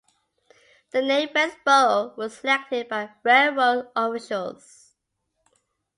[0.89, 4.95] The name Westboro was selected by railroad officials.